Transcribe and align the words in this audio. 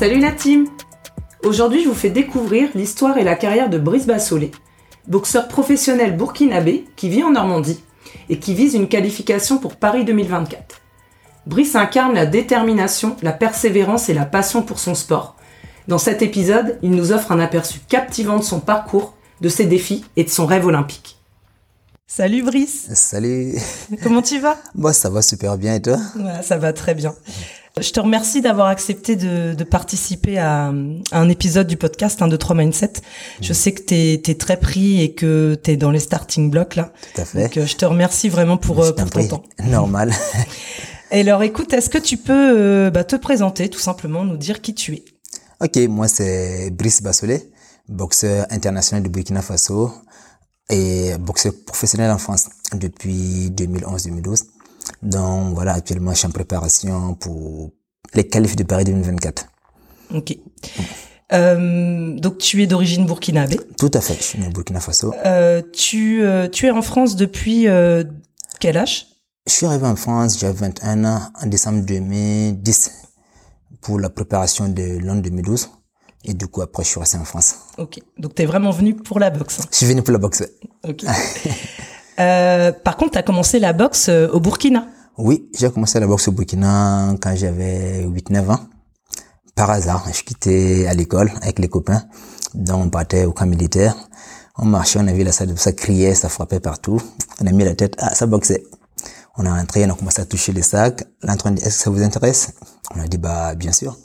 Salut 0.00 0.20
la 0.20 0.32
team 0.32 0.66
Aujourd'hui, 1.44 1.84
je 1.84 1.88
vous 1.90 1.94
fais 1.94 2.08
découvrir 2.08 2.70
l'histoire 2.74 3.18
et 3.18 3.22
la 3.22 3.34
carrière 3.34 3.68
de 3.68 3.76
Brice 3.76 4.06
Bassolé, 4.06 4.50
boxeur 5.06 5.46
professionnel 5.46 6.16
burkinabé 6.16 6.86
qui 6.96 7.10
vit 7.10 7.22
en 7.22 7.32
Normandie 7.32 7.84
et 8.30 8.38
qui 8.38 8.54
vise 8.54 8.72
une 8.72 8.88
qualification 8.88 9.58
pour 9.58 9.76
Paris 9.76 10.06
2024. 10.06 10.80
Brice 11.44 11.76
incarne 11.76 12.14
la 12.14 12.24
détermination, 12.24 13.14
la 13.20 13.32
persévérance 13.32 14.08
et 14.08 14.14
la 14.14 14.24
passion 14.24 14.62
pour 14.62 14.78
son 14.78 14.94
sport. 14.94 15.36
Dans 15.86 15.98
cet 15.98 16.22
épisode, 16.22 16.78
il 16.80 16.92
nous 16.92 17.12
offre 17.12 17.30
un 17.30 17.38
aperçu 17.38 17.78
captivant 17.86 18.38
de 18.38 18.42
son 18.42 18.60
parcours, 18.60 19.12
de 19.42 19.50
ses 19.50 19.66
défis 19.66 20.06
et 20.16 20.24
de 20.24 20.30
son 20.30 20.46
rêve 20.46 20.64
olympique. 20.64 21.18
Salut 22.06 22.42
Brice 22.42 22.88
Salut 22.94 23.52
Comment 24.02 24.22
tu 24.22 24.38
vas? 24.38 24.56
Moi 24.74 24.94
ça 24.94 25.10
va 25.10 25.20
super 25.20 25.58
bien 25.58 25.74
et 25.74 25.82
toi? 25.82 25.98
Ouais, 26.16 26.42
Ça 26.42 26.56
va 26.56 26.72
très 26.72 26.94
bien. 26.94 27.14
Je 27.78 27.90
te 27.92 28.00
remercie 28.00 28.40
d'avoir 28.40 28.66
accepté 28.66 29.14
de, 29.14 29.54
de 29.54 29.64
participer 29.64 30.38
à, 30.38 30.72
un 31.12 31.28
épisode 31.28 31.66
du 31.66 31.76
podcast 31.76 32.20
1, 32.20 32.28
2, 32.28 32.36
3 32.36 32.56
Mindset. 32.56 32.94
Je 33.40 33.52
sais 33.52 33.72
que 33.72 33.82
tu 33.82 33.94
es, 33.94 34.34
très 34.34 34.58
pris 34.58 35.00
et 35.00 35.14
que 35.14 35.56
tu 35.62 35.70
es 35.70 35.76
dans 35.76 35.90
les 35.90 36.00
starting 36.00 36.50
blocks 36.50 36.74
là. 36.74 36.92
Tout 37.14 37.20
à 37.20 37.24
fait. 37.24 37.42
Donc, 37.42 37.56
euh, 37.56 37.66
je 37.66 37.76
te 37.76 37.84
remercie 37.84 38.28
vraiment 38.28 38.56
pour, 38.56 38.82
euh, 38.82 38.92
pour 38.92 39.10
ton 39.10 39.26
temps. 39.26 39.42
Normal. 39.64 40.12
Et 41.12 41.20
alors 41.20 41.42
écoute, 41.42 41.72
est-ce 41.72 41.90
que 41.90 41.98
tu 41.98 42.16
peux 42.16 42.32
euh, 42.56 42.90
bah, 42.90 43.02
te 43.02 43.16
présenter 43.16 43.68
tout 43.68 43.80
simplement, 43.80 44.24
nous 44.24 44.36
dire 44.36 44.60
qui 44.60 44.74
tu 44.74 44.94
es? 44.94 45.04
Ok, 45.60 45.76
moi 45.88 46.06
c'est 46.06 46.70
Brice 46.70 47.02
Bassolé, 47.02 47.50
boxeur 47.88 48.46
international 48.50 49.02
de 49.02 49.08
Burkina 49.08 49.42
Faso 49.42 49.92
et 50.70 51.12
boxeur 51.18 51.52
professionnel 51.66 52.10
en 52.12 52.18
France 52.18 52.48
depuis 52.74 53.50
2011-2012. 53.50 54.44
Donc 55.02 55.54
voilà, 55.54 55.74
actuellement 55.74 56.12
je 56.12 56.18
suis 56.18 56.26
en 56.26 56.30
préparation 56.30 57.14
pour 57.14 57.70
les 58.14 58.26
qualifs 58.26 58.56
de 58.56 58.64
Paris 58.64 58.84
2024. 58.84 59.46
Ok. 60.14 60.36
Euh, 61.32 62.18
donc 62.18 62.38
tu 62.38 62.62
es 62.62 62.66
d'origine 62.66 63.06
burkinabé. 63.06 63.60
Tout 63.78 63.90
à 63.94 64.00
fait, 64.00 64.14
je 64.14 64.22
suis 64.22 64.38
né 64.38 64.48
au 64.48 64.50
Burkina 64.50 64.80
Faso. 64.80 65.14
Euh, 65.24 65.62
tu, 65.72 66.22
euh, 66.22 66.48
tu 66.48 66.66
es 66.66 66.70
en 66.70 66.82
France 66.82 67.16
depuis 67.16 67.66
quel 68.58 68.76
âge? 68.76 69.06
Je 69.46 69.52
suis 69.52 69.66
arrivé 69.66 69.86
en 69.86 69.96
France, 69.96 70.38
j'avais 70.38 70.52
21 70.52 71.04
ans 71.04 71.20
en 71.40 71.46
décembre 71.46 71.84
2010 71.84 72.90
pour 73.80 73.98
la 73.98 74.10
préparation 74.10 74.68
de 74.68 74.98
l'an 74.98 75.16
2012. 75.16 75.70
Et 76.24 76.34
du 76.34 76.46
coup, 76.46 76.60
après, 76.60 76.84
je 76.84 76.88
suis 76.88 77.00
resté 77.00 77.16
en 77.16 77.24
France. 77.24 77.56
Ok. 77.78 77.98
Donc, 78.18 78.34
tu 78.34 78.42
es 78.42 78.46
vraiment 78.46 78.70
venu 78.70 78.94
pour 78.94 79.18
la 79.18 79.30
boxe. 79.30 79.60
Hein? 79.60 79.64
Je 79.70 79.76
suis 79.76 79.86
venu 79.86 80.02
pour 80.02 80.12
la 80.12 80.18
boxe. 80.18 80.44
Ok. 80.86 81.04
euh, 82.18 82.72
par 82.72 82.96
contre, 82.96 83.12
tu 83.12 83.18
as 83.18 83.22
commencé 83.22 83.58
la 83.58 83.72
boxe 83.72 84.08
euh, 84.08 84.28
au 84.32 84.40
Burkina. 84.40 84.86
Oui, 85.18 85.48
j'ai 85.58 85.70
commencé 85.70 86.00
la 86.00 86.06
boxe 86.06 86.28
au 86.28 86.32
Burkina 86.32 87.14
quand 87.20 87.34
j'avais 87.36 88.04
8-9 88.04 88.50
ans. 88.50 88.60
Par 89.54 89.70
hasard, 89.70 90.06
je 90.12 90.22
quittais 90.22 90.86
à 90.86 90.94
l'école 90.94 91.30
avec 91.42 91.58
les 91.58 91.68
copains. 91.68 92.02
Donc, 92.54 92.86
on 92.86 92.90
partait 92.90 93.24
au 93.24 93.32
camp 93.32 93.46
militaire. 93.46 93.94
On 94.56 94.64
marchait, 94.64 94.98
on 94.98 95.06
a 95.06 95.12
vu 95.12 95.22
la 95.22 95.32
salle, 95.32 95.56
ça 95.58 95.72
criait, 95.72 96.14
ça 96.14 96.28
frappait 96.28 96.60
partout. 96.60 97.00
On 97.40 97.46
a 97.46 97.52
mis 97.52 97.64
la 97.64 97.74
tête, 97.74 97.96
ah, 97.98 98.14
ça 98.14 98.26
boxait. 98.26 98.62
On 99.36 99.46
a 99.46 99.54
rentré, 99.54 99.84
on 99.86 99.90
a 99.90 99.94
commencé 99.94 100.20
à 100.20 100.26
toucher 100.26 100.52
les 100.52 100.62
sacs. 100.62 101.04
L'entraîneur 101.22 101.58
dit, 101.58 101.64
est-ce 101.66 101.78
que 101.78 101.84
ça 101.84 101.90
vous 101.90 102.02
intéresse? 102.02 102.52
On 102.94 103.00
a 103.00 103.06
dit, 103.06 103.18
bah, 103.18 103.54
bien 103.54 103.72
sûr. 103.72 103.96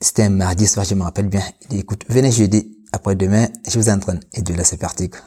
C'était 0.00 0.24
un 0.24 0.30
mardi 0.30 0.66
soir, 0.66 0.84
je 0.84 0.94
me 0.94 1.02
rappelle 1.02 1.28
bien. 1.28 1.42
Il 1.62 1.68
dit, 1.68 1.78
écoute, 1.80 2.04
venez 2.08 2.32
jeudi, 2.32 2.78
après-demain, 2.92 3.48
je 3.68 3.78
vous 3.78 3.88
entraîne. 3.88 4.20
Et 4.34 4.42
de 4.42 4.52
là, 4.54 4.64
c'est 4.64 4.76
parti. 4.76 5.08
Quoi. 5.08 5.20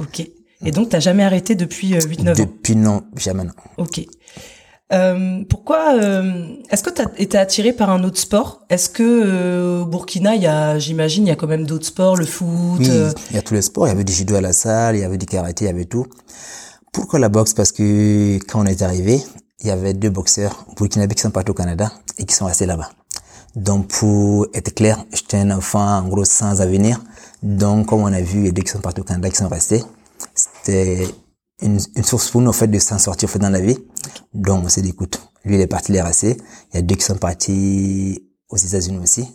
Ok. 0.00 0.28
Et 0.64 0.70
donc, 0.70 0.88
t'as 0.88 1.00
jamais 1.00 1.22
arrêté 1.22 1.54
depuis 1.54 1.92
8-9 1.94 2.30
ans? 2.30 2.34
Depuis 2.36 2.76
non, 2.76 3.02
jamais 3.16 3.44
non. 3.44 3.52
Ok. 3.76 4.04
Euh, 4.92 5.44
pourquoi 5.48 5.94
euh, 5.96 6.46
Est-ce 6.70 6.82
que 6.82 6.90
tu 6.90 7.02
as 7.02 7.10
été 7.18 7.36
attiré 7.36 7.72
par 7.72 7.90
un 7.90 8.02
autre 8.04 8.18
sport? 8.18 8.62
Est-ce 8.70 8.88
que 8.88 9.02
euh, 9.02 9.82
au 9.82 9.86
Burkina, 9.86 10.34
il 10.34 10.42
y 10.42 10.46
a, 10.46 10.78
j'imagine, 10.78 11.26
il 11.26 11.28
y 11.28 11.32
a 11.32 11.36
quand 11.36 11.46
même 11.46 11.66
d'autres 11.66 11.86
sports, 11.86 12.16
le 12.16 12.24
foot 12.24 12.78
Oui, 12.78 12.88
il 13.30 13.36
y 13.36 13.38
a 13.38 13.42
tous 13.42 13.54
les 13.54 13.62
sports. 13.62 13.86
Il 13.86 13.90
y 13.90 13.92
avait 13.92 14.04
du 14.04 14.12
judo 14.12 14.34
à 14.36 14.40
la 14.40 14.52
salle, 14.52 14.96
il 14.96 15.00
y 15.00 15.04
avait 15.04 15.18
du 15.18 15.26
karaté, 15.26 15.66
il 15.66 15.68
y 15.68 15.70
avait 15.70 15.84
tout. 15.84 16.06
Pourquoi 16.92 17.18
la 17.18 17.28
boxe? 17.28 17.52
Parce 17.52 17.70
que 17.70 18.38
quand 18.46 18.62
on 18.62 18.66
est 18.66 18.80
arrivé, 18.80 19.22
il 19.60 19.66
y 19.66 19.70
avait 19.70 19.92
deux 19.92 20.10
boxeurs 20.10 20.66
burkinabés 20.76 21.14
qui 21.14 21.22
sont 21.22 21.30
partis 21.30 21.50
au 21.50 21.54
Canada 21.54 21.92
et 22.16 22.24
qui 22.24 22.34
sont 22.34 22.46
restés 22.46 22.66
là-bas. 22.66 22.88
Donc 23.56 23.88
pour 23.88 24.46
être 24.54 24.74
clair, 24.74 25.04
j'étais 25.12 25.36
un 25.36 25.50
enfant 25.50 25.98
en 25.98 26.08
gros 26.08 26.24
sans 26.24 26.62
avenir. 26.62 27.02
Donc 27.42 27.86
comme 27.86 28.00
on 28.00 28.12
a 28.12 28.20
vu, 28.20 28.42
les 28.42 28.52
deux 28.52 28.62
qui 28.62 28.70
sont 28.70 28.80
partis 28.80 29.00
au 29.00 29.04
Canada 29.04 29.28
qui 29.28 29.36
sont 29.36 29.48
restés, 29.48 29.82
c'était 30.34 31.08
une, 31.60 31.78
une, 31.96 32.04
source 32.04 32.30
pour 32.30 32.40
nous 32.40 32.50
en 32.50 32.52
fait 32.52 32.68
de 32.68 32.78
s'en 32.78 32.98
sortir 32.98 33.28
fait 33.28 33.38
dans 33.38 33.50
la 33.50 33.60
vie. 33.60 33.78
Donc 34.34 34.64
on 34.64 34.68
s'est 34.68 34.82
dit 34.82 34.90
écoute, 34.90 35.20
lui 35.44 35.56
il 35.56 35.60
est 35.60 35.66
parti 35.66 35.92
les 35.92 36.00
racer. 36.00 36.36
Il 36.72 36.76
y 36.76 36.78
a 36.78 36.82
deux 36.82 36.96
qui 36.96 37.04
sont 37.04 37.16
partis 37.16 38.22
aux 38.48 38.56
États-Unis 38.56 38.98
aussi. 38.98 39.28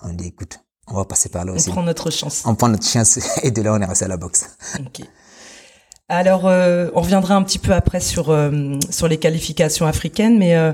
On 0.00 0.12
dit 0.12 0.28
écoute, 0.28 0.60
on 0.88 0.94
va 0.94 1.04
passer 1.04 1.28
par 1.28 1.44
là 1.44 1.52
aussi. 1.52 1.68
On 1.70 1.72
prend 1.72 1.82
notre 1.82 2.10
chance. 2.10 2.42
On 2.44 2.54
prend 2.54 2.68
notre 2.68 2.86
chance 2.86 3.18
et 3.42 3.50
de 3.50 3.62
là 3.62 3.72
on 3.74 3.80
est 3.80 3.86
resté 3.86 4.04
à 4.04 4.08
la 4.08 4.16
boxe. 4.16 4.46
Okay. 4.86 5.04
Alors, 6.08 6.46
euh, 6.46 6.90
on 6.94 7.00
reviendra 7.00 7.36
un 7.36 7.42
petit 7.42 7.58
peu 7.58 7.72
après 7.72 8.00
sur 8.00 8.28
euh, 8.28 8.78
sur 8.90 9.08
les 9.08 9.16
qualifications 9.16 9.86
africaines, 9.86 10.38
mais 10.38 10.54
euh, 10.54 10.72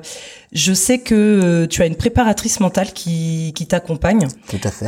je 0.53 0.73
sais 0.73 0.99
que 0.99 1.67
tu 1.67 1.81
as 1.81 1.87
une 1.87 1.95
préparatrice 1.95 2.59
mentale 2.59 2.93
qui 2.93 3.53
qui 3.55 3.69
t'accompagne. 3.69 4.27
Tout 4.49 4.59
à 4.65 4.71
fait. 4.73 4.87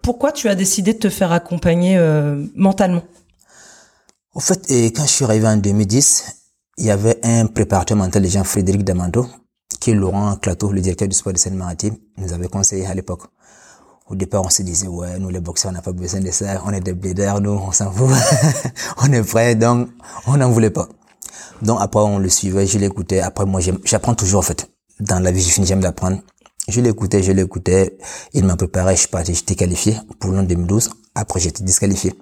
Euh, 0.00 0.02
pourquoi 0.02 0.32
tu 0.32 0.48
as 0.48 0.54
décidé 0.54 0.94
de 0.94 0.98
te 0.98 1.10
faire 1.10 1.32
accompagner 1.32 1.98
mentalement? 2.54 3.02
En 4.34 4.40
fait, 4.40 4.60
quand 4.94 5.02
je 5.04 5.10
suis 5.10 5.24
arrivé 5.24 5.46
en 5.46 5.56
2010, 5.56 6.24
il 6.78 6.86
y 6.86 6.90
avait 6.90 7.18
un 7.22 7.46
préparateur 7.46 7.96
mental 7.96 8.22
de 8.22 8.28
Jean-Frédéric 8.28 8.84
Damanto, 8.84 9.26
qui 9.80 9.90
est 9.90 9.94
Laurent 9.94 10.36
Clateau, 10.36 10.72
le 10.72 10.80
directeur 10.80 11.08
du 11.08 11.16
sport 11.16 11.32
de 11.32 11.38
Seine-Maritime, 11.38 11.96
nous 12.16 12.32
avait 12.32 12.48
conseillé 12.48 12.86
à 12.86 12.94
l'époque. 12.94 13.22
Au 14.08 14.14
départ, 14.14 14.42
on 14.44 14.50
se 14.50 14.62
disait, 14.62 14.88
ouais, 14.88 15.18
nous 15.18 15.28
les 15.28 15.40
boxeurs, 15.40 15.70
on 15.70 15.74
n'a 15.74 15.82
pas 15.82 15.92
besoin 15.92 16.20
de 16.20 16.30
ça, 16.30 16.62
on 16.64 16.72
est 16.72 16.80
des 16.80 16.94
blédards, 16.94 17.40
nous, 17.40 17.50
on 17.50 17.70
s'en 17.70 17.92
fout, 17.92 18.08
on 18.98 19.12
est 19.12 19.22
prêts, 19.22 19.54
donc 19.54 19.88
on 20.26 20.36
n'en 20.36 20.50
voulait 20.50 20.70
pas. 20.70 20.88
Donc 21.62 21.78
après, 21.80 22.00
on 22.00 22.18
le 22.18 22.28
suivait, 22.28 22.66
je 22.66 22.78
l'écoutais. 22.78 23.20
Après, 23.20 23.44
moi, 23.46 23.60
j'apprends 23.84 24.14
toujours, 24.14 24.40
en 24.40 24.42
fait. 24.42 24.68
Dans 24.98 25.20
la 25.20 25.30
vie, 25.30 25.42
je 25.42 25.50
finis, 25.50 25.66
j'aime 25.66 25.80
d'apprendre. 25.80 26.18
Je 26.70 26.80
l'écoutais, 26.80 27.22
je 27.22 27.32
l'écoutais. 27.32 27.98
Il 28.32 28.44
m'a 28.44 28.56
préparé, 28.56 28.94
je 28.94 29.00
suis 29.00 29.08
parti, 29.08 29.34
j'étais 29.34 29.56
qualifié 29.56 29.96
pour 30.20 30.30
l'an 30.30 30.44
2012. 30.44 30.90
Après, 31.16 31.40
j'étais 31.40 31.64
disqualifié 31.64 32.14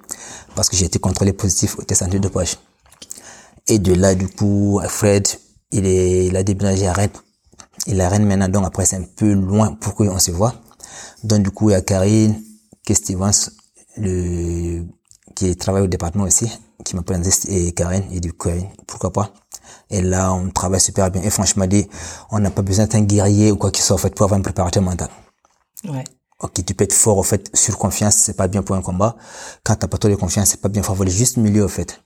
parce 0.54 0.70
que 0.70 0.82
été 0.82 0.98
contrôlé 0.98 1.34
positif 1.34 1.78
au 1.78 1.82
test 1.82 2.02
antidopage. 2.02 2.56
Et 3.66 3.78
de 3.78 3.92
là, 3.92 4.14
du 4.14 4.26
coup, 4.26 4.80
Fred, 4.88 5.28
il 5.70 6.34
a 6.34 6.42
déménagé 6.42 6.86
à 6.86 6.94
Rennes. 6.94 7.10
Il 7.86 8.00
est 8.00 8.08
Rennes 8.08 8.24
maintenant, 8.24 8.48
donc 8.48 8.64
après, 8.64 8.86
c'est 8.86 8.96
un 8.96 9.04
peu 9.16 9.32
loin 9.32 9.74
pour 9.74 9.94
qu'on 9.94 10.18
se 10.18 10.30
voit. 10.30 10.54
Donc 11.22 11.42
du 11.42 11.50
coup, 11.50 11.68
il 11.68 11.72
y 11.74 11.76
a 11.76 11.82
Karine, 11.82 12.42
Stevens, 12.90 13.50
le, 13.98 14.84
qui 15.34 15.54
travaille 15.56 15.82
au 15.82 15.86
département 15.86 16.24
aussi, 16.24 16.50
qui 16.84 16.96
m'a 16.96 17.02
présenté 17.02 17.30
et 17.48 17.72
Karine, 17.72 18.04
et 18.12 18.20
du 18.20 18.32
coup, 18.32 18.48
pourquoi 18.86 19.12
pas? 19.12 19.34
Et 19.90 20.02
là, 20.02 20.32
on 20.32 20.50
travaille 20.50 20.80
super 20.80 21.10
bien. 21.10 21.22
Et 21.22 21.30
franchement, 21.30 21.66
dit, 21.66 21.88
on 22.30 22.38
n'a 22.38 22.50
pas 22.50 22.62
besoin 22.62 22.84
d'être 22.84 22.96
un 22.96 23.02
guerrier 23.02 23.52
ou 23.52 23.56
quoi 23.56 23.70
que 23.70 23.78
ce 23.78 23.84
soit, 23.84 23.96
en 23.96 23.98
fait, 23.98 24.14
pour 24.14 24.24
avoir 24.24 24.38
un 24.38 24.42
préparateur 24.42 24.82
mental. 24.82 25.08
Ouais. 25.88 26.04
Ok, 26.40 26.64
tu 26.64 26.74
peux 26.74 26.84
être 26.84 26.92
fort, 26.92 27.18
en 27.18 27.22
fait, 27.22 27.50
sur 27.54 27.78
confiance, 27.78 28.14
c'est 28.14 28.36
pas 28.36 28.48
bien 28.48 28.62
pour 28.62 28.76
un 28.76 28.82
combat. 28.82 29.16
Quand 29.64 29.74
t'as 29.74 29.88
pas 29.88 29.98
trop 29.98 30.10
de 30.10 30.14
confiance, 30.14 30.48
c'est 30.50 30.60
pas 30.60 30.68
bien. 30.68 30.82
Faut 30.82 30.92
avoir 30.92 31.08
juste 31.08 31.36
milieu, 31.36 31.64
en 31.64 31.68
fait. 31.68 32.00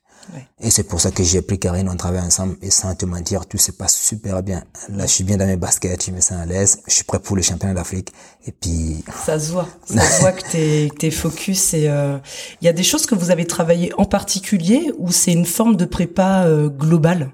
Et 0.61 0.71
c'est 0.71 0.85
pour 0.85 1.01
ça 1.01 1.11
que 1.11 1.23
j'ai 1.23 1.43
pris 1.43 1.59
Karine, 1.59 1.89
on 1.89 1.97
travaille 1.97 2.21
ensemble 2.21 2.57
et 2.63 2.71
sans 2.71 2.95
te 2.95 3.05
mentir, 3.05 3.47
tout 3.47 3.59
se 3.59 3.73
passe 3.73 3.97
super 3.97 4.43
bien. 4.43 4.63
Là, 4.89 5.07
je 5.07 5.13
suis 5.13 5.25
bien 5.25 5.37
dans 5.37 5.47
mes 5.47 5.57
baskets, 5.57 6.05
je 6.07 6.13
me 6.13 6.21
sens 6.21 6.39
à 6.39 6.47
l'aise, 6.47 6.81
je 6.87 6.93
suis 6.93 7.05
prêt 7.05 7.19
pour 7.19 7.35
le 7.37 7.43
championnat 7.43 7.75
d'Afrique 7.75 8.13
et 8.47 8.53
puis... 8.53 9.05
Ça 9.25 9.39
se 9.39 9.51
voit, 9.51 9.69
ça 9.85 10.01
se 10.01 10.21
voit 10.21 10.33
que 10.33 10.49
t'es, 10.49 10.89
que 10.91 10.99
t'es 10.99 11.11
focus 11.11 11.75
et 11.75 11.83
il 11.83 11.89
euh, 11.89 12.19
y 12.61 12.69
a 12.69 12.73
des 12.73 12.85
choses 12.85 13.07
que 13.07 13.15
vous 13.15 13.31
avez 13.31 13.47
travaillé 13.47 13.93
en 13.99 14.05
particulier 14.05 14.93
ou 14.99 15.11
c'est 15.11 15.33
une 15.33 15.47
forme 15.47 15.77
de 15.77 15.85
prépa 15.85 16.45
euh, 16.45 16.69
globale? 16.69 17.33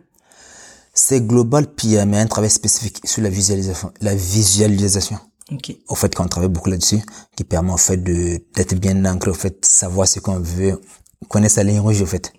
C'est 1.01 1.25
global, 1.25 1.73
puis 1.77 1.87
il 1.87 1.93
y 1.93 1.99
a 1.99 2.03
un 2.03 2.27
travail 2.27 2.51
spécifique 2.51 3.01
sur 3.05 3.23
la 3.23 3.31
visualisation. 3.31 3.93
La 4.01 4.17
visualisation. 4.17 5.17
Okay. 5.53 5.81
Au 5.87 5.95
fait, 5.95 6.13
quand 6.13 6.25
on 6.25 6.29
travaille 6.29 6.51
beaucoup 6.51 6.71
là-dessus, 6.71 7.01
qui 7.37 7.45
permet 7.45 7.71
en 7.71 7.77
fait 7.77 7.99
de 7.99 8.41
d'être 8.57 8.75
bien 8.75 9.05
ancré, 9.05 9.31
au 9.31 9.35
fait, 9.35 9.65
savoir 9.65 10.09
ce 10.09 10.19
qu'on 10.19 10.41
veut, 10.41 10.81
connaître 11.29 11.55
sa 11.55 11.63
ligne 11.63 11.79
rouge, 11.79 12.03
au 12.03 12.07
fait. 12.07 12.33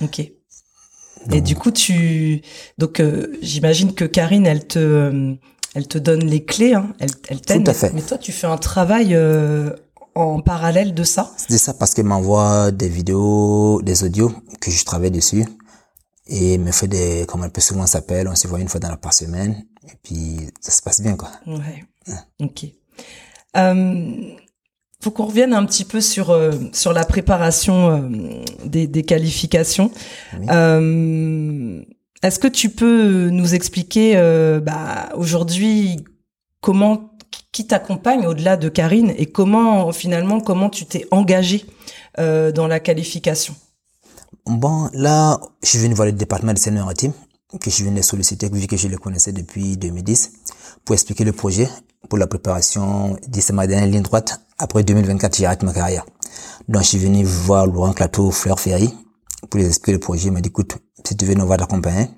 Ok. 0.00 0.20
Et 1.30 1.40
du 1.42 1.56
coup, 1.56 1.70
tu 1.70 2.40
donc 2.78 3.00
euh, 3.00 3.36
j'imagine 3.42 3.92
que 3.92 4.06
Karine, 4.06 4.46
elle 4.46 4.66
te 4.66 4.78
euh, 4.78 5.34
elle 5.74 5.86
te 5.86 5.98
donne 5.98 6.24
les 6.24 6.42
clés, 6.42 6.72
hein, 6.72 6.94
elle 6.98 7.10
elle 7.28 7.42
t'aide. 7.42 7.64
Tout 7.64 7.70
à 7.70 7.74
fait. 7.74 7.92
Mais 7.92 8.00
toi, 8.00 8.16
tu 8.16 8.32
fais 8.32 8.46
un 8.46 8.56
travail 8.56 9.14
euh, 9.14 9.76
en 10.14 10.40
parallèle 10.40 10.94
de 10.94 11.04
ça? 11.04 11.34
C'est 11.36 11.58
ça 11.58 11.74
parce 11.74 11.92
qu'elle 11.92 12.06
m'envoie 12.06 12.70
des 12.70 12.88
vidéos, 12.88 13.82
des 13.82 14.04
audios 14.04 14.32
que 14.60 14.70
je 14.70 14.84
travaille 14.86 15.10
dessus 15.10 15.44
et 16.28 16.58
me 16.58 16.72
fait 16.72 16.88
des 16.88 17.24
comme 17.26 17.44
elle 17.44 17.50
peut 17.50 17.60
souvent 17.60 17.86
s'appelle, 17.86 18.28
on 18.28 18.34
se 18.34 18.48
voit 18.48 18.60
une 18.60 18.68
fois 18.68 18.80
dans 18.80 18.90
la 18.90 18.96
par 18.96 19.12
semaine 19.12 19.64
et 19.84 19.96
puis 20.02 20.38
ça 20.60 20.72
se 20.72 20.82
passe 20.82 21.00
bien 21.00 21.16
quoi. 21.16 21.30
Ouais. 21.46 21.84
Ok. 22.40 22.66
Euh, 23.56 24.34
faut 25.02 25.10
qu'on 25.10 25.26
revienne 25.26 25.52
un 25.52 25.64
petit 25.64 25.84
peu 25.84 26.00
sur 26.00 26.30
euh, 26.30 26.52
sur 26.72 26.92
la 26.92 27.04
préparation 27.04 27.90
euh, 27.90 28.08
des, 28.64 28.86
des, 28.86 29.02
qualifications. 29.02 29.90
Euh, 30.50 31.82
Est-ce 32.22 32.38
que 32.38 32.48
tu 32.48 32.70
peux 32.70 33.28
nous 33.30 33.54
expliquer 33.54 34.14
euh, 34.16 34.60
bah, 34.60 35.10
aujourd'hui 35.14 36.04
comment 36.60 37.12
qui 37.52 37.66
t'accompagne 37.66 38.26
au-delà 38.26 38.56
de 38.56 38.68
Karine 38.68 39.14
et 39.16 39.26
comment 39.26 39.92
finalement 39.92 40.40
comment 40.40 40.70
tu 40.70 40.86
t'es 40.86 41.06
engagé 41.10 41.64
euh, 42.18 42.52
dans 42.52 42.66
la 42.66 42.80
qualification? 42.80 43.54
Bon, 44.46 44.88
là, 44.92 45.40
je 45.60 45.70
suis 45.70 45.78
venu 45.80 45.94
voir 45.94 46.06
le 46.06 46.12
département 46.12 46.52
de 46.52 46.58
seine 46.58 46.76
maritime 46.76 47.12
que 47.60 47.68
je 47.68 47.82
venais 47.82 48.02
solliciter 48.02 48.48
vu 48.48 48.68
que 48.68 48.76
je 48.76 48.86
le 48.86 48.96
connaissais 48.96 49.32
depuis 49.32 49.76
2010 49.76 50.30
pour 50.84 50.94
expliquer 50.94 51.24
le 51.24 51.32
projet 51.32 51.68
pour 52.08 52.16
la 52.16 52.28
préparation 52.28 53.18
de 53.26 53.52
ma 53.52 53.66
dernière 53.66 53.88
ligne 53.88 54.02
droite. 54.02 54.40
Après 54.58 54.84
2024, 54.84 55.36
j'arrête 55.36 55.64
ma 55.64 55.72
carrière. 55.72 56.06
Donc, 56.68 56.82
je 56.82 56.86
suis 56.86 56.98
venu 56.98 57.24
voir 57.24 57.66
Laurent 57.66 57.92
Clateau, 57.92 58.30
Fleur 58.30 58.60
Ferry 58.60 58.94
pour 59.50 59.58
les 59.58 59.66
expliquer 59.66 59.94
le 59.94 59.98
projet. 59.98 60.28
Il 60.28 60.32
m'a 60.32 60.40
dit, 60.40 60.48
écoute, 60.48 60.76
si 61.04 61.16
tu 61.16 61.24
veux, 61.24 61.34
on 61.40 61.44
va 61.44 61.56
t'accompagner. 61.56 62.08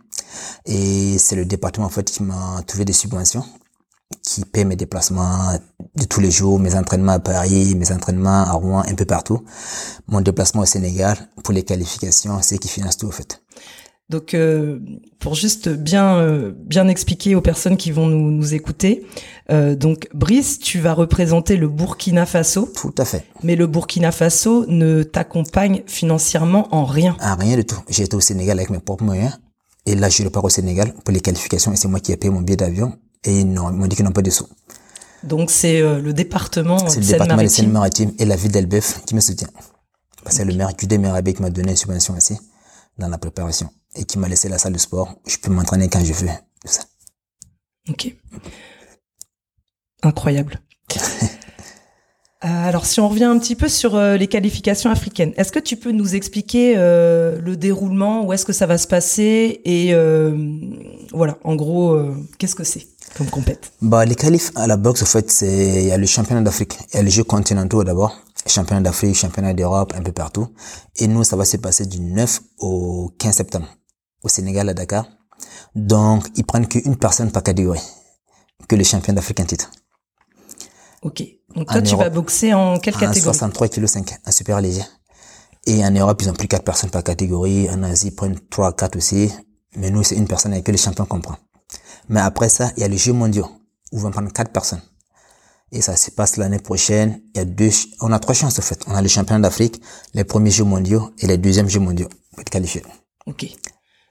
Et 0.66 1.16
c'est 1.16 1.34
le 1.34 1.46
département, 1.46 1.86
en 1.86 1.90
fait, 1.90 2.10
qui 2.10 2.22
m'a 2.22 2.62
trouvé 2.66 2.84
des 2.84 2.92
subventions 2.92 3.44
qui 4.22 4.44
paie 4.44 4.64
mes 4.64 4.76
déplacements 4.76 5.58
de 5.96 6.04
tous 6.04 6.20
les 6.20 6.30
jours, 6.30 6.58
mes 6.58 6.74
entraînements 6.74 7.12
à 7.12 7.18
Paris, 7.18 7.74
mes 7.74 7.92
entraînements 7.92 8.42
à 8.44 8.52
Rouen, 8.52 8.82
un 8.86 8.94
peu 8.94 9.04
partout. 9.04 9.44
Mon 10.06 10.20
déplacement 10.20 10.62
au 10.62 10.66
Sénégal 10.66 11.16
pour 11.44 11.52
les 11.54 11.62
qualifications, 11.62 12.38
c'est 12.42 12.58
qui 12.58 12.68
finance 12.68 12.96
tout, 12.96 13.06
en 13.06 13.12
fait. 13.12 13.42
Donc, 14.08 14.32
euh, 14.32 14.78
pour 15.18 15.34
juste 15.34 15.68
bien 15.68 16.16
euh, 16.16 16.52
bien 16.56 16.88
expliquer 16.88 17.34
aux 17.34 17.42
personnes 17.42 17.76
qui 17.76 17.90
vont 17.90 18.06
nous, 18.06 18.30
nous 18.30 18.54
écouter, 18.54 19.06
euh, 19.50 19.74
donc 19.76 20.08
Brice, 20.14 20.58
tu 20.58 20.78
vas 20.78 20.94
représenter 20.94 21.58
le 21.58 21.68
Burkina 21.68 22.24
Faso. 22.24 22.70
Tout 22.74 22.94
à 22.96 23.04
fait. 23.04 23.26
Mais 23.42 23.54
le 23.54 23.66
Burkina 23.66 24.10
Faso 24.10 24.64
ne 24.66 25.02
t'accompagne 25.02 25.82
financièrement 25.86 26.74
en 26.74 26.86
rien. 26.86 27.18
En 27.20 27.36
rien 27.36 27.56
du 27.56 27.66
tout. 27.66 27.80
J'ai 27.90 28.04
été 28.04 28.16
au 28.16 28.20
Sénégal 28.20 28.58
avec 28.58 28.70
mes 28.70 28.78
propres 28.78 29.04
moyens. 29.04 29.38
Et 29.84 29.94
là, 29.94 30.08
je 30.08 30.22
repars 30.22 30.44
au 30.44 30.48
Sénégal 30.48 30.94
pour 31.04 31.12
les 31.12 31.20
qualifications 31.20 31.72
et 31.72 31.76
c'est 31.76 31.88
moi 31.88 32.00
qui 32.00 32.12
ai 32.12 32.16
payé 32.16 32.32
mon 32.32 32.40
billet 32.40 32.56
d'avion. 32.56 32.94
Et 33.24 33.40
ils 33.40 33.46
m'ont 33.46 33.86
dit 33.86 33.96
qu'ils 33.96 34.04
n'ont 34.04 34.12
pas 34.12 34.22
de 34.22 34.30
sous. 34.30 34.48
Donc, 35.22 35.50
c'est 35.50 35.80
euh, 35.80 36.00
le 36.00 36.12
département 36.12 36.78
C'est 36.88 37.00
le 37.00 37.06
département 37.06 37.42
des 37.42 37.48
Seine-Maritime 37.48 38.12
et 38.18 38.24
la 38.24 38.36
ville 38.36 38.52
d'Elbeuf 38.52 39.04
qui 39.04 39.14
me 39.14 39.20
soutient. 39.20 39.48
C'est 40.30 40.44
le 40.44 40.54
maire 40.54 40.70
Judé 40.78 40.98
Merabé 40.98 41.34
qui 41.34 41.42
m'a 41.42 41.50
donné 41.50 41.70
une 41.70 41.76
subvention 41.76 42.14
aussi 42.16 42.38
dans 42.98 43.08
la 43.08 43.18
préparation 43.18 43.70
et 43.94 44.04
qui 44.04 44.18
m'a 44.18 44.28
laissé 44.28 44.48
la 44.48 44.58
salle 44.58 44.72
de 44.72 44.78
sport. 44.78 45.14
Je 45.26 45.36
peux 45.38 45.50
m'entraîner 45.50 45.88
quand 45.88 46.04
je 46.04 46.12
veux. 46.12 46.28
Ça. 46.64 46.82
Ok. 47.88 48.14
Incroyable. 50.02 50.60
alors, 52.40 52.86
si 52.86 53.00
on 53.00 53.08
revient 53.08 53.24
un 53.24 53.38
petit 53.38 53.56
peu 53.56 53.68
sur 53.68 53.96
euh, 53.96 54.16
les 54.16 54.26
qualifications 54.26 54.90
africaines, 54.90 55.32
est-ce 55.36 55.52
que 55.52 55.58
tu 55.58 55.76
peux 55.76 55.92
nous 55.92 56.14
expliquer 56.14 56.74
euh, 56.76 57.40
le 57.40 57.56
déroulement, 57.56 58.24
où 58.24 58.32
est-ce 58.32 58.44
que 58.44 58.52
ça 58.52 58.66
va 58.66 58.78
se 58.78 58.86
passer 58.86 59.60
et 59.64 59.94
euh, 59.94 60.36
voilà, 61.12 61.38
en 61.44 61.54
gros, 61.56 61.92
euh, 61.92 62.14
qu'est-ce 62.38 62.54
que 62.54 62.64
c'est 62.64 62.86
comme 63.16 63.28
compète 63.28 63.72
Bah, 63.80 64.04
les 64.04 64.14
qualifs 64.14 64.52
à 64.54 64.66
la 64.66 64.76
boxe, 64.76 65.02
en 65.02 65.06
fait, 65.06 65.30
c'est 65.30 65.82
il 65.82 65.88
y 65.88 65.92
a 65.92 65.96
le 65.96 66.06
championnat 66.06 66.42
d'Afrique, 66.42 66.78
il 66.92 66.96
y 66.96 66.98
a 67.00 67.02
les 67.02 67.10
Jeux 67.10 67.24
continentaux 67.24 67.82
d'abord, 67.84 68.16
championnat 68.46 68.80
d'Afrique, 68.82 69.14
championnat 69.16 69.54
d'Europe, 69.54 69.92
un 69.96 70.02
peu 70.02 70.12
partout. 70.12 70.48
Et 70.96 71.06
nous, 71.06 71.24
ça 71.24 71.36
va 71.36 71.44
se 71.44 71.56
passer 71.56 71.86
du 71.86 72.00
9 72.00 72.40
au 72.58 73.10
15 73.18 73.34
septembre 73.34 73.68
au 74.22 74.28
Sénégal, 74.28 74.68
à 74.68 74.74
Dakar. 74.74 75.06
Donc, 75.74 76.26
ils 76.36 76.44
prennent 76.44 76.66
qu'une 76.66 76.96
personne 76.96 77.30
par 77.30 77.42
catégorie, 77.42 77.80
que 78.68 78.76
le 78.76 78.84
champion 78.84 79.12
d'Afrique 79.12 79.40
en 79.40 79.44
titre. 79.44 79.70
Ok. 81.02 81.22
Donc 81.54 81.68
toi, 81.68 81.80
tu 81.80 81.96
vas 81.96 82.10
boxer 82.10 82.52
en 82.54 82.78
quelle 82.78 82.94
catégorie 82.94 83.20
63 83.20 83.68
kg 83.68 83.86
5, 83.86 84.16
un 84.24 84.30
super 84.30 84.60
léger. 84.60 84.82
Et 85.66 85.84
en 85.84 85.90
Europe, 85.90 86.20
ils 86.22 86.30
ont 86.30 86.34
pris 86.34 86.48
quatre 86.48 86.64
personnes 86.64 86.90
par 86.90 87.04
catégorie. 87.04 87.68
En 87.70 87.82
Asie, 87.82 88.08
ils 88.08 88.14
prennent 88.14 88.38
3, 88.50 88.74
4 88.74 88.96
aussi. 88.96 89.30
Mais 89.76 89.90
nous, 89.90 90.02
c'est 90.02 90.16
une 90.16 90.26
personne 90.26 90.52
avec 90.52 90.64
que 90.64 90.72
le 90.72 90.78
champion 90.78 91.04
comprend. 91.04 91.36
Mais 92.08 92.20
après 92.20 92.48
ça, 92.48 92.70
il 92.76 92.80
y 92.80 92.84
a 92.84 92.88
les 92.88 92.96
Jeux 92.98 93.12
mondiaux, 93.12 93.48
où 93.92 93.98
ils 93.98 94.02
vont 94.02 94.10
prendre 94.10 94.32
quatre 94.32 94.50
personnes. 94.52 94.80
Et 95.70 95.82
ça 95.82 95.96
se 95.96 96.10
passe 96.10 96.36
l'année 96.38 96.58
prochaine. 96.58 97.20
Il 97.34 97.38
y 97.38 97.40
a 97.40 97.44
deux, 97.44 97.70
on 98.00 98.10
a 98.12 98.18
trois 98.18 98.34
chances, 98.34 98.58
en 98.58 98.62
fait. 98.62 98.82
On 98.86 98.94
a 98.94 99.02
le 99.02 99.08
championnat 99.08 99.40
d'Afrique, 99.40 99.82
les 100.14 100.24
premiers 100.24 100.50
Jeux 100.50 100.64
mondiaux 100.64 101.10
et 101.18 101.26
les 101.26 101.36
deuxièmes 101.36 101.68
Jeux 101.68 101.80
mondiaux 101.80 102.08
pour 102.30 102.40
être 102.40 102.48
qualifié. 102.50 102.82
Ok. 103.26 103.46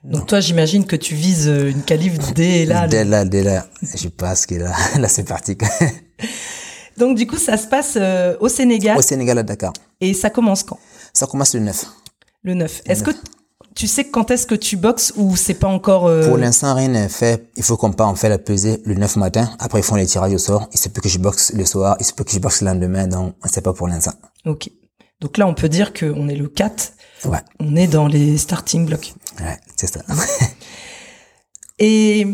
Donc 0.03 0.27
toi, 0.27 0.39
j'imagine 0.39 0.85
que 0.85 0.95
tu 0.95 1.15
vises 1.15 1.47
euh, 1.47 1.71
une 1.71 1.81
qualif 1.81 2.17
dès 2.35 2.65
là. 2.65 2.87
Dès 2.87 3.03
là, 3.03 3.25
dès 3.25 3.43
là, 3.43 3.65
je 3.81 4.07
pense 4.09 4.45
que 4.45 4.55
là, 4.55 4.71
là 4.99 5.07
c'est 5.07 5.23
parti. 5.23 5.57
Donc 6.97 7.17
du 7.17 7.25
coup, 7.27 7.37
ça 7.37 7.57
se 7.57 7.67
passe 7.67 7.93
euh, 7.95 8.35
au 8.39 8.47
Sénégal 8.49 8.97
Au 8.97 9.01
Sénégal, 9.01 9.37
à 9.39 9.43
Dakar. 9.43 9.73
et 9.99 10.13
ça 10.13 10.29
commence 10.29 10.63
quand? 10.63 10.79
Ça 11.13 11.25
commence 11.27 11.53
le 11.55 11.61
9. 11.61 11.85
Le 12.43 12.53
9. 12.53 12.81
Est-ce 12.85 13.03
que 13.03 13.11
tu 13.77 13.85
sais 13.85 14.05
quand 14.05 14.31
est-ce 14.31 14.47
que 14.47 14.55
tu 14.55 14.75
boxes 14.75 15.13
ou 15.17 15.35
c'est 15.35 15.53
pas 15.53 15.67
encore 15.67 16.07
euh, 16.07 16.27
Pour 16.27 16.37
l'instant, 16.37 16.73
rien 16.73 16.87
n'est 16.87 17.09
fait. 17.09 17.47
Il 17.55 17.63
faut 17.63 17.77
qu'on 17.77 17.91
part, 17.91 18.11
on 18.11 18.15
fait 18.15 18.27
la 18.27 18.39
pesée 18.39 18.81
le 18.85 18.95
9 18.95 19.17
matin. 19.17 19.51
Après, 19.59 19.79
ils 19.79 19.83
font 19.83 19.95
les 19.95 20.07
tirages 20.07 20.33
au 20.33 20.39
sort. 20.39 20.67
Il 20.73 20.79
se 20.79 20.89
peut 20.89 20.99
que 20.99 21.07
je 21.07 21.19
boxe 21.19 21.53
le 21.53 21.63
soir. 21.63 21.95
Il 21.99 22.05
se 22.05 22.11
peut 22.11 22.23
que 22.23 22.31
je 22.31 22.39
boxe 22.39 22.61
le 22.61 22.67
lendemain. 22.67 23.07
Donc, 23.07 23.35
on 23.43 23.47
sait 23.47 23.61
pas 23.61 23.73
pour 23.73 23.87
l'instant. 23.87 24.13
Ok. 24.45 24.71
Donc 25.21 25.37
là, 25.37 25.45
on 25.45 25.53
peut 25.53 25.69
dire 25.69 25.93
qu'on 25.93 26.27
est 26.27 26.35
le 26.35 26.47
4. 26.47 26.93
Ouais. 27.25 27.37
On 27.59 27.75
est 27.75 27.85
dans 27.85 28.07
les 28.07 28.39
starting 28.39 28.87
blocks. 28.87 29.13
Ouais, 29.39 29.59
c'est 29.75 29.93
ça. 29.93 30.01
Et 31.79 32.25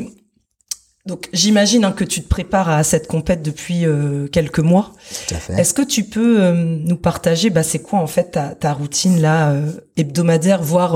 donc 1.05 1.29
j'imagine 1.33 1.83
hein, 1.83 1.91
que 1.91 2.05
tu 2.05 2.23
te 2.23 2.29
prépares 2.29 2.69
à 2.69 2.83
cette 2.83 3.07
compète 3.07 3.41
depuis 3.41 3.85
euh, 3.85 4.27
quelques 4.27 4.59
mois. 4.59 4.93
Tout 5.27 5.35
à 5.35 5.37
fait. 5.37 5.53
Est-ce 5.59 5.73
que 5.73 5.81
tu 5.81 6.05
peux 6.05 6.41
euh, 6.41 6.53
nous 6.53 6.95
partager, 6.95 7.49
bah, 7.49 7.63
c'est 7.63 7.79
quoi 7.79 7.99
en 7.99 8.07
fait 8.07 8.31
ta, 8.31 8.55
ta 8.55 8.71
routine 8.71 9.19
là 9.19 9.51
euh, 9.51 9.71
hebdomadaire, 9.97 10.63
voire 10.63 10.95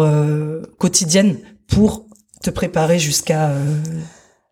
quotidienne, 0.78 1.38
pour 1.68 2.06
te 2.42 2.50
préparer 2.50 3.00
jusqu'à 3.00 3.52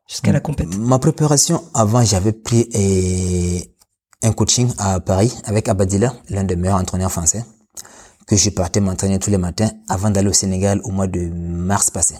jusqu'à 0.09 0.33
la 0.33 0.41
compète? 0.41 0.75
Ma 0.75 0.99
préparation, 0.99 1.63
avant, 1.73 2.03
j'avais 2.03 2.33
pris 2.33 2.69
un 4.23 4.33
coaching 4.33 4.69
à 4.77 4.99
Paris 4.99 5.33
avec 5.45 5.69
Abadila, 5.69 6.13
l'un 6.29 6.43
des 6.43 6.57
meilleurs 6.57 6.79
entraîneurs 6.79 7.11
français, 7.11 7.45
que 8.27 8.35
je 8.35 8.49
partais 8.49 8.81
m'entraîner 8.81 9.19
tous 9.19 9.29
les 9.29 9.37
matins 9.37 9.69
avant 9.87 10.09
d'aller 10.09 10.29
au 10.29 10.33
Sénégal 10.33 10.81
au 10.83 10.91
mois 10.91 11.07
de 11.07 11.29
mars 11.29 11.91
passé. 11.91 12.15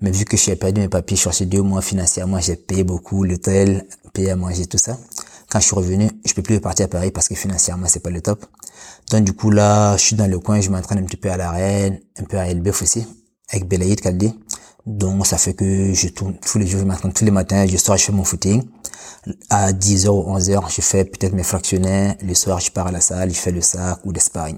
Mais 0.00 0.10
vu 0.10 0.24
que 0.24 0.36
j'ai 0.36 0.56
perdu 0.56 0.80
mes 0.80 0.88
papiers, 0.88 1.16
je 1.16 1.22
cherchais 1.22 1.46
deux 1.46 1.62
mois 1.62 1.82
financièrement, 1.82 2.40
j'ai 2.40 2.56
payé 2.56 2.84
beaucoup 2.84 3.24
l'hôtel, 3.24 3.86
payé 4.14 4.30
à 4.30 4.36
manger, 4.36 4.66
tout 4.66 4.78
ça. 4.78 4.98
Quand 5.50 5.60
je 5.60 5.66
suis 5.66 5.76
revenu, 5.76 6.10
je 6.24 6.32
peux 6.32 6.42
plus 6.42 6.54
repartir 6.56 6.86
à 6.86 6.88
Paris 6.88 7.10
parce 7.10 7.28
que 7.28 7.34
financièrement, 7.34 7.86
c'est 7.86 8.00
pas 8.00 8.10
le 8.10 8.22
top. 8.22 8.46
Donc, 9.10 9.24
du 9.24 9.32
coup, 9.34 9.50
là, 9.50 9.96
je 9.96 10.02
suis 10.02 10.16
dans 10.16 10.26
le 10.26 10.38
coin, 10.38 10.60
je 10.60 10.70
m'entraîne 10.70 10.98
un 10.98 11.04
petit 11.04 11.16
peu 11.16 11.30
à 11.30 11.36
la 11.36 11.50
Reine, 11.50 12.00
un 12.18 12.24
peu 12.24 12.38
à 12.38 12.46
Elbeuf 12.46 12.82
aussi, 12.82 13.06
avec 13.50 13.68
Belaïd 13.68 14.00
Kaldi. 14.00 14.32
Donc, 14.86 15.26
ça 15.26 15.36
fait 15.36 15.54
que 15.54 15.92
je 15.92 16.08
tourne 16.08 16.38
tous 16.38 16.58
les 16.58 16.66
jours, 16.66 16.80
je 16.80 16.86
m'entraîne 16.86 17.12
tous 17.12 17.24
les 17.24 17.30
matins, 17.30 17.66
je 17.66 17.76
sors, 17.76 17.96
je 17.96 18.04
fais 18.04 18.12
mon 18.12 18.24
footing. 18.24 18.62
À 19.50 19.72
10h 19.72 20.08
ou 20.08 20.34
11h, 20.38 20.74
je 20.74 20.80
fais 20.80 21.04
peut-être 21.04 21.34
mes 21.34 21.42
fractionnaires. 21.42 22.16
Le 22.22 22.34
soir, 22.34 22.60
je 22.60 22.70
pars 22.70 22.86
à 22.86 22.92
la 22.92 23.00
salle, 23.00 23.30
je 23.34 23.38
fais 23.38 23.52
le 23.52 23.60
sac 23.60 23.98
ou 24.04 24.12
des 24.12 24.20
sparring. 24.20 24.56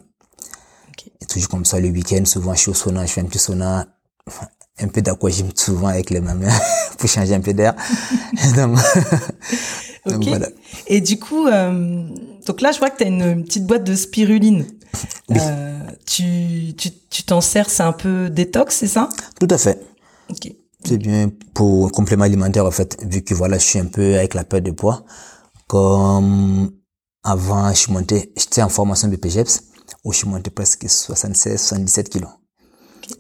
Ok. 0.89 1.11
Et 1.21 1.27
toujours 1.27 1.49
comme 1.49 1.65
ça, 1.65 1.81
le 1.81 1.89
week-end, 1.89 2.25
souvent, 2.27 2.55
je 2.55 2.61
suis 2.61 2.71
au 2.71 2.75
sauna, 2.75 3.05
je 3.07 3.13
fais 3.13 3.23
un 3.23 3.25
petit 3.25 3.41
sauna, 3.41 3.89
un 4.83 4.89
peu 4.89 5.03
d'aquagym 5.03 5.49
souvent 5.55 5.89
avec 5.89 6.11
les 6.11 6.21
mamans 6.21 6.49
pour 6.99 7.09
changer 7.09 7.35
un 7.35 7.41
peu 7.41 7.53
d'air. 7.55 7.75
donc, 8.57 8.77
donc 10.07 10.17
Ok. 10.17 10.29
voilà. 10.29 10.49
Et 10.87 11.01
du 11.01 11.19
coup, 11.19 11.47
euh, 11.47 12.05
donc 12.47 12.61
là, 12.61 12.73
je 12.73 12.79
vois 12.79 12.91
que 12.91 12.99
tu 12.99 13.05
as 13.05 13.09
une 13.09 13.45
petite 13.45 13.67
boîte 13.67 13.85
de 13.85 13.95
spiruline. 13.95 14.67
Euh, 15.31 15.79
tu 16.07 16.75
tu 16.77 16.91
tu 17.09 17.23
t'en 17.23 17.41
sers, 17.41 17.71
c'est 17.71 17.83
un 17.83 17.93
peu 17.93 18.29
détox, 18.29 18.75
c'est 18.77 18.89
ça? 18.89 19.09
Tout 19.41 19.49
à 19.51 19.59
fait. 19.59 19.81
Ok. 20.29 20.53
C'est 20.85 20.99
bien 20.99 21.31
pour 21.55 21.93
complément 21.93 22.25
alimentaire 22.25 22.67
en 22.67 22.71
fait, 22.73 22.99
vu 23.09 23.23
que 23.23 23.35
voilà, 23.35 23.57
je 23.57 23.65
suis 23.65 23.79
un 23.79 23.87
peu 23.87 24.17
avec 24.17 24.35
la 24.35 24.43
perte 24.45 24.65
de 24.65 24.73
poids. 24.73 25.05
Comme 25.69 26.73
avant, 27.23 27.71
je 27.71 27.79
suis 27.79 27.93
monté, 27.93 28.33
j'étais 28.37 28.63
en 28.63 28.69
formation 28.69 29.07
de 29.09 29.15
PGEPS, 29.17 29.61
où 30.05 30.13
je 30.13 30.19
suis 30.19 30.29
monté 30.29 30.51
presque 30.51 30.89
76, 30.89 31.61
77 31.61 32.09
kilos. 32.09 32.31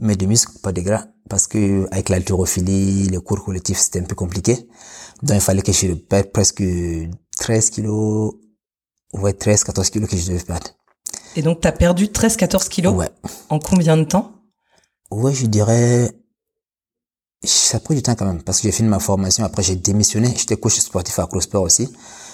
Mais 0.00 0.16
de 0.16 0.26
muscles, 0.26 0.58
pas 0.62 0.72
de 0.72 0.80
gras, 0.80 1.06
parce 1.28 1.46
que 1.46 1.86
avec 1.90 2.08
l'haltérophilie, 2.08 3.08
les 3.08 3.18
cours 3.18 3.44
collectifs, 3.44 3.78
c'était 3.78 4.00
un 4.00 4.04
peu 4.04 4.14
compliqué. 4.14 4.54
Donc 5.22 5.36
il 5.36 5.40
fallait 5.40 5.62
que 5.62 5.72
je 5.72 5.92
perde 5.94 6.32
presque 6.32 6.62
13 7.38 7.70
kilos, 7.70 8.34
ouais, 9.14 9.32
13, 9.32 9.64
14 9.64 9.90
kilos 9.90 10.08
que 10.10 10.16
je 10.16 10.26
devais 10.26 10.42
perdre. 10.44 10.68
Et 11.36 11.42
donc, 11.42 11.60
tu 11.60 11.68
as 11.68 11.72
perdu 11.72 12.06
13-14 12.08 12.68
kilos 12.68 12.94
Ouais. 12.94 13.10
en 13.48 13.58
combien 13.58 13.96
de 13.96 14.04
temps? 14.04 14.32
Ouais, 15.10 15.32
je 15.32 15.46
dirais, 15.46 16.10
ça 17.44 17.78
a 17.78 17.80
pris 17.80 17.94
du 17.94 18.02
temps 18.02 18.14
quand 18.14 18.26
même, 18.26 18.42
parce 18.42 18.58
que 18.58 18.64
j'ai 18.64 18.72
fini 18.72 18.88
ma 18.88 18.98
formation, 18.98 19.44
après 19.44 19.62
j'ai 19.62 19.76
démissionné, 19.76 20.32
j'étais 20.36 20.56
coach 20.56 20.78
sportif 20.78 21.18
à 21.18 21.26
Crossport 21.26 21.62
aussi, 21.62 21.88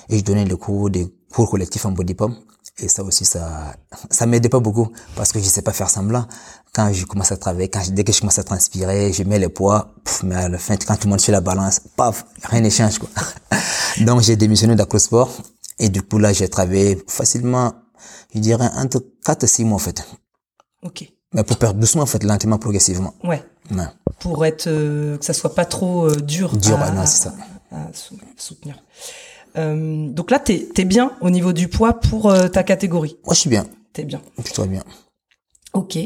et 0.08 0.18
je 0.18 0.24
donnais 0.24 0.44
le 0.44 0.56
cours 0.56 0.90
des 0.90 1.06
cours 1.32 1.48
collectifs 1.50 1.86
en 1.86 1.92
body 1.92 2.14
pump, 2.14 2.36
et 2.80 2.88
ça 2.88 3.02
aussi, 3.02 3.24
ça, 3.24 3.74
ça 4.10 4.26
m'aidait 4.26 4.48
pas 4.48 4.60
beaucoup, 4.60 4.88
parce 5.16 5.32
que 5.32 5.38
je 5.40 5.44
sais 5.44 5.62
pas 5.62 5.72
faire 5.72 5.90
semblant. 5.90 6.26
Quand 6.72 6.92
je 6.92 7.04
commence 7.06 7.32
à 7.32 7.36
travailler, 7.36 7.68
quand 7.68 7.82
je- 7.82 7.90
dès 7.90 8.04
que 8.04 8.12
je 8.12 8.20
commence 8.20 8.38
à 8.38 8.44
transpirer, 8.44 9.12
je 9.12 9.22
mets 9.24 9.38
les 9.38 9.48
poids, 9.48 9.94
pff, 10.04 10.22
mais 10.22 10.36
à 10.36 10.48
la 10.48 10.58
fin, 10.58 10.76
quand 10.76 10.94
tout 10.96 11.04
le 11.06 11.10
monde 11.10 11.20
fait 11.20 11.32
la 11.32 11.40
balance, 11.40 11.80
paf, 11.96 12.24
rien 12.44 12.60
ne 12.60 12.70
change, 12.70 12.98
quoi. 12.98 13.08
Donc, 14.04 14.20
j'ai 14.22 14.36
démissionné 14.36 14.76
d'Acrosport, 14.76 15.30
et 15.78 15.88
du 15.88 16.02
coup, 16.02 16.18
là, 16.18 16.32
j'ai 16.32 16.48
travaillé 16.48 17.02
facilement, 17.08 17.72
je 18.34 18.38
dirais, 18.40 18.68
entre 18.76 19.04
4 19.24 19.44
et 19.44 19.46
6 19.48 19.64
mois, 19.64 19.76
en 19.76 19.80
fait. 19.80 20.04
Ok. 20.82 21.10
Mais 21.34 21.42
pour 21.44 21.56
perdre 21.58 21.80
doucement, 21.80 22.02
en 22.02 22.06
fait, 22.06 22.22
lentement, 22.22 22.58
progressivement. 22.58 23.14
Ouais. 23.24 23.42
Ouais. 23.70 23.84
pour 24.20 24.46
être 24.46 24.66
euh, 24.66 25.18
que 25.18 25.24
ça 25.26 25.34
soit 25.34 25.54
pas 25.54 25.66
trop 25.66 26.06
euh, 26.06 26.16
dur. 26.16 26.56
Dur, 26.56 26.80
à, 26.80 26.90
non, 26.90 27.04
c'est 27.04 27.24
ça. 27.24 27.34
à 27.70 27.76
soutenir. 28.36 28.82
Euh, 29.56 30.08
donc 30.10 30.30
là, 30.30 30.38
t'es 30.38 30.68
es 30.76 30.84
bien 30.84 31.16
au 31.20 31.30
niveau 31.30 31.52
du 31.52 31.68
poids 31.68 31.98
pour 32.00 32.30
euh, 32.30 32.48
ta 32.48 32.62
catégorie. 32.62 33.16
Moi, 33.24 33.34
je 33.34 33.40
suis 33.40 33.50
bien. 33.50 33.66
T'es 33.92 34.04
bien. 34.04 34.20
Plutôt 34.42 34.64
bien. 34.66 34.84
Ok. 35.72 35.96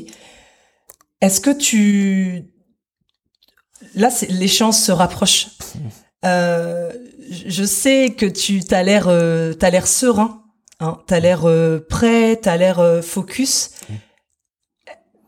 Est-ce 1.20 1.40
que 1.40 1.50
tu... 1.50 2.44
Là, 3.94 4.10
l'échéance 4.28 4.82
se 4.82 4.92
rapproche. 4.92 5.48
Euh, 6.24 6.92
je- 7.32 7.64
sais 7.64 8.14
que 8.16 8.26
tu 8.26 8.60
t'as 8.60 8.84
l'air, 8.84 9.08
euh, 9.08 9.54
t'as 9.54 9.70
l'air 9.70 9.88
serein, 9.88 10.44
hein, 10.78 11.00
t'as 11.08 11.18
l'air 11.18 11.44
prêt, 11.88 12.36
t'as 12.40 12.56
l'air 12.56 13.00
focus. 13.02 13.70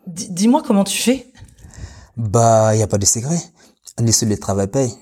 Dis- 0.07 0.31
Dis-moi 0.31 0.63
comment 0.65 0.85
tu 0.85 0.97
fais. 1.03 1.33
Bah, 2.17 2.75
il 2.75 2.77
n'y 2.77 2.85
a 2.85 2.87
pas 2.87 2.99
de 2.99 3.07
secret. 3.07 3.39
On 3.99 4.07
est 4.07 4.13
sur 4.13 4.29
le 4.29 4.39
travail 4.39 4.69
paye. 4.69 4.93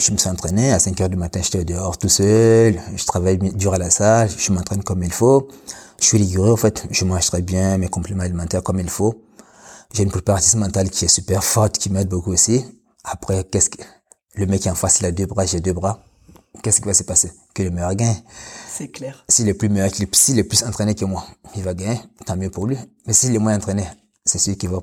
Je 0.00 0.12
me 0.12 0.16
suis 0.16 0.30
entraîné. 0.30 0.72
À 0.72 0.78
5 0.78 0.98
heures 1.02 1.08
du 1.10 1.16
matin, 1.16 1.40
j'étais 1.42 1.62
dehors 1.62 1.98
tout 1.98 2.08
seul. 2.08 2.80
Je 2.96 3.04
travaille 3.04 3.36
dur 3.36 3.74
à 3.74 3.78
la 3.78 3.90
salle. 3.90 4.30
Je 4.34 4.50
m'entraîne 4.50 4.82
comme 4.82 5.02
il 5.02 5.12
faut. 5.12 5.48
Je 6.00 6.06
suis 6.06 6.16
rigoureux, 6.16 6.52
en 6.52 6.56
fait. 6.56 6.86
Je 6.90 7.04
mange 7.04 7.26
très 7.26 7.42
bien 7.42 7.76
mes 7.76 7.88
compléments 7.88 8.22
alimentaires 8.22 8.62
comme 8.62 8.80
il 8.80 8.88
faut. 8.88 9.22
J'ai 9.92 10.04
une 10.04 10.10
préparation 10.10 10.58
mentale 10.58 10.88
qui 10.88 11.04
est 11.04 11.08
super 11.08 11.44
forte, 11.44 11.76
qui 11.76 11.90
m'aide 11.90 12.08
beaucoup 12.08 12.32
aussi. 12.32 12.64
Après, 13.04 13.44
qu'est-ce 13.44 13.68
que, 13.68 13.82
le 14.36 14.46
mec 14.46 14.62
qui 14.62 14.70
en 14.70 14.74
face, 14.74 15.00
il 15.00 15.06
a 15.06 15.12
deux 15.12 15.26
bras, 15.26 15.44
j'ai 15.44 15.60
deux 15.60 15.74
bras. 15.74 16.02
Qu'est-ce 16.62 16.80
qui 16.80 16.86
va 16.86 16.94
se 16.94 17.02
passer? 17.02 17.30
Que 17.54 17.62
le 17.62 17.70
meilleur 17.70 17.94
gagne. 17.94 18.16
C'est 18.72 18.88
clair. 18.88 19.22
S'il 19.28 19.48
est 19.48 19.54
plus 19.54 19.68
meilleur, 19.68 19.90
s'il 20.12 20.38
est 20.38 20.44
plus 20.44 20.62
entraîné 20.62 20.94
que 20.94 21.04
moi, 21.04 21.26
il 21.56 21.62
va 21.62 21.74
gagner. 21.74 22.00
Tant 22.24 22.36
mieux 22.38 22.50
pour 22.50 22.66
lui. 22.66 22.78
Mais 23.06 23.12
s'il 23.12 23.34
est 23.34 23.38
moins 23.38 23.54
entraîné, 23.54 23.86
c'est 24.24 24.38
sûr 24.38 24.56
qu'il 24.56 24.70
va, 24.70 24.78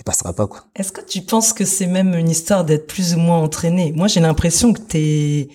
il 0.00 0.04
passera 0.04 0.32
pas, 0.32 0.46
quoi. 0.46 0.64
Est-ce 0.74 0.92
que 0.92 1.02
tu 1.02 1.20
penses 1.20 1.52
que 1.52 1.66
c'est 1.66 1.86
même 1.86 2.14
une 2.14 2.30
histoire 2.30 2.64
d'être 2.64 2.86
plus 2.86 3.14
ou 3.14 3.18
moins 3.18 3.38
entraîné? 3.38 3.92
Moi, 3.94 4.08
j'ai 4.08 4.20
l'impression 4.20 4.72
que 4.72 4.80
t'es 4.80 5.48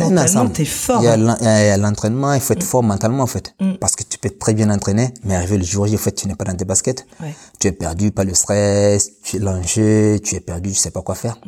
mentalement 0.00 0.48
t'es 0.48 0.64
fort. 0.64 1.00
Il 1.00 1.04
y 1.04 1.08
a 1.08 1.76
l'entraînement, 1.76 2.34
il 2.34 2.40
faut 2.40 2.54
être 2.54 2.64
fort 2.64 2.82
mentalement, 2.82 3.22
en 3.22 3.28
fait. 3.28 3.54
Parce 3.80 3.94
que 3.94 4.02
tu 4.02 4.18
peux 4.18 4.26
être 4.26 4.40
très 4.40 4.52
bien 4.52 4.68
entraîné, 4.70 5.14
mais 5.22 5.36
arrivé 5.36 5.58
le 5.58 5.64
jour 5.64 5.86
J, 5.86 5.94
en 5.94 5.98
fait, 5.98 6.10
tu 6.10 6.26
n'es 6.26 6.34
pas 6.34 6.44
dans 6.44 6.56
tes 6.56 6.64
baskets. 6.64 7.06
Ouais. 7.22 7.32
Tu 7.60 7.68
es 7.68 7.72
perdu 7.72 8.10
par 8.10 8.24
le 8.24 8.34
stress, 8.34 9.10
tu 9.22 9.36
es 9.36 9.38
l'enjeu, 9.38 10.18
tu 10.24 10.34
es 10.34 10.40
perdu, 10.40 10.70
tu 10.70 10.76
sais 10.76 10.90
pas 10.90 11.02
quoi 11.02 11.14
faire. 11.14 11.38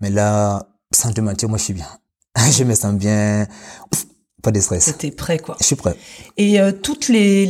Mais 0.00 0.10
là, 0.10 0.68
sans 0.92 1.12
te 1.12 1.20
mentir, 1.20 1.48
moi, 1.48 1.58
je 1.58 1.64
suis 1.64 1.74
bien. 1.74 1.88
je 2.52 2.62
me 2.62 2.76
sens 2.76 2.94
bien. 2.94 3.48
Pff, 3.90 4.06
Pas 4.46 4.52
de 4.52 4.60
stress. 4.60 4.94
T'es 4.96 5.10
prêt, 5.10 5.40
quoi. 5.40 5.56
Je 5.58 5.64
suis 5.66 5.74
prêt. 5.74 5.96
Et 6.36 6.60
euh, 6.60 6.70
toutes 6.70 7.08
les, 7.08 7.46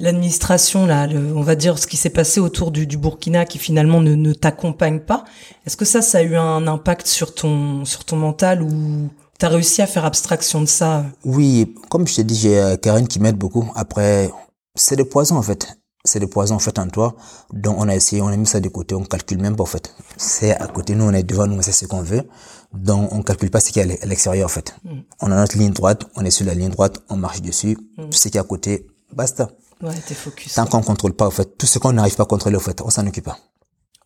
l'administration 0.00 0.86
là, 0.86 1.06
le- 1.06 1.36
on 1.36 1.42
va 1.42 1.54
dire 1.54 1.78
ce 1.78 1.86
qui 1.86 1.98
s'est 1.98 2.08
passé 2.08 2.40
autour 2.40 2.70
du, 2.70 2.86
du 2.86 2.96
Burkina 2.96 3.44
qui 3.44 3.58
finalement 3.58 4.00
ne, 4.00 4.14
ne 4.14 4.32
t'accompagne 4.32 5.00
pas. 5.00 5.24
Est-ce 5.66 5.76
que 5.76 5.84
ça, 5.84 6.00
ça 6.00 6.18
a 6.18 6.22
eu 6.22 6.34
un 6.36 6.66
impact 6.66 7.06
sur 7.06 7.34
ton 7.34 7.84
sur 7.84 8.04
ton 8.06 8.16
mental 8.16 8.62
ou 8.62 9.10
t'as 9.38 9.48
réussi 9.48 9.82
à 9.82 9.86
faire 9.86 10.06
abstraction 10.06 10.62
de 10.62 10.66
ça? 10.66 11.04
Oui, 11.26 11.74
comme 11.90 12.06
je 12.08 12.14
t'ai 12.16 12.24
dit, 12.24 12.36
j'ai 12.36 12.58
euh, 12.58 12.76
Karine 12.76 13.06
qui 13.06 13.20
m'aide 13.20 13.36
beaucoup. 13.36 13.70
Après, 13.74 14.30
c'est 14.74 14.96
des 14.96 15.04
poisons 15.04 15.36
en 15.36 15.42
fait. 15.42 15.76
C'est 16.06 16.20
des 16.20 16.26
poisons 16.26 16.56
en 16.56 16.58
fait 16.58 16.78
en 16.78 16.86
toi. 16.88 17.14
Donc 17.52 17.76
on 17.78 17.88
a 17.88 17.94
essayé, 17.96 18.20
on 18.20 18.28
a 18.28 18.36
mis 18.36 18.46
ça 18.46 18.60
de 18.60 18.68
côté, 18.68 18.94
on 18.94 19.04
calcule 19.04 19.40
même 19.40 19.56
pas 19.56 19.62
en 19.62 19.66
fait. 19.66 19.94
C'est 20.18 20.54
à 20.54 20.66
côté, 20.66 20.94
nous 20.94 21.04
on 21.04 21.12
est 21.14 21.22
devant 21.22 21.46
nous, 21.46 21.62
sait 21.62 21.72
ce 21.72 21.86
qu'on 21.86 22.02
veut. 22.02 22.28
Donc 22.74 23.10
on 23.12 23.22
calcule 23.22 23.50
pas 23.50 23.60
ce 23.60 23.70
qu'il 23.72 23.78
y 23.78 23.80
a 23.80 23.84
à 23.84 23.86
l'e- 23.94 24.06
l'extérieur 24.06 24.44
en 24.46 24.48
fait. 24.50 24.74
On 25.20 25.32
a 25.32 25.36
notre 25.36 25.56
ligne 25.56 25.72
droite, 25.72 26.04
on 26.16 26.24
est 26.24 26.30
sur 26.30 26.44
la 26.44 26.52
ligne 26.54 26.68
droite, 26.70 26.98
on 27.08 27.16
marche 27.16 27.40
dessus. 27.40 27.78
Tout 27.96 28.12
ce 28.12 28.28
qui 28.28 28.36
est 28.36 28.40
à 28.40 28.44
côté, 28.44 28.86
basta. 29.14 29.48
Ouais, 29.82 29.94
t'es 30.06 30.14
focus. 30.14 30.52
Tant 30.54 30.66
qu'on 30.66 30.82
contrôle 30.82 31.14
pas 31.14 31.26
en 31.26 31.30
fait, 31.30 31.56
tout 31.56 31.66
ce 31.66 31.78
qu'on 31.78 31.92
n'arrive 31.94 32.16
pas 32.16 32.24
à 32.24 32.26
contrôler 32.26 32.56
en 32.56 32.60
fait, 32.60 32.82
on 32.82 32.90
s'en 32.90 33.06
occupe 33.06 33.24
pas. 33.24 33.38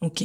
Ok. 0.00 0.22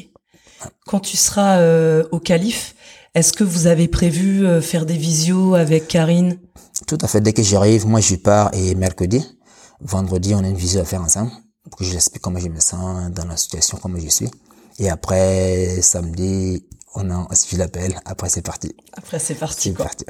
Quand 0.86 1.00
tu 1.00 1.18
seras 1.18 1.58
euh, 1.58 2.04
au 2.12 2.20
calife, 2.20 2.76
est-ce 3.16 3.34
que 3.34 3.44
vous 3.44 3.66
avez 3.66 3.88
prévu 3.88 4.46
euh, 4.46 4.62
faire 4.62 4.86
des 4.86 4.96
visios 4.98 5.56
avec 5.56 5.88
Karine? 5.88 6.40
Tout 6.88 6.98
à 7.02 7.08
fait. 7.08 7.20
Dès 7.20 7.34
que 7.34 7.42
j'arrive, 7.44 7.88
moi 7.88 8.00
je 8.00 8.16
pars 8.16 8.52
et 8.54 8.76
mercredi, 8.76 9.26
vendredi, 9.82 10.36
on 10.36 10.44
a 10.44 10.48
une 10.48 10.56
visite 10.56 10.80
à 10.80 10.86
faire 10.86 11.02
ensemble 11.02 11.32
pour 11.70 11.78
que 11.78 11.86
je 11.86 11.92
l'explique 11.92 12.22
comment 12.22 12.40
je 12.40 12.50
me 12.50 12.60
sens 12.60 13.12
dans 13.12 13.26
la 13.26 13.38
situation, 13.38 13.78
comment 13.82 14.00
je 14.00 14.10
suis. 14.10 14.30
Et 14.80 14.90
après, 14.90 15.82
samedi, 15.82 16.64
on 16.96 17.10
a 17.10 17.28
un 17.30 17.36
suivi 17.36 17.58
l'appel. 17.58 17.96
Après, 18.06 18.30
c'est 18.30 18.42
parti. 18.42 18.76
Après, 18.94 19.20
c'est 19.20 19.36
parti. 19.36 19.70
C'est 19.70 19.78
parti. 19.78 20.06